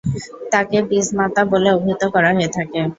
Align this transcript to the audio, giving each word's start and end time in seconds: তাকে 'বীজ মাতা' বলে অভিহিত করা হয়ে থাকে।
তাকে 0.51 0.77
'বীজ 0.83 1.07
মাতা' 1.17 1.49
বলে 1.51 1.69
অভিহিত 1.71 2.01
করা 2.13 2.29
হয়ে 2.35 2.49
থাকে। 2.57 2.79